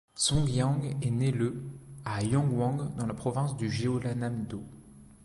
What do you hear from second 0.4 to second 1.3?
Yeong est né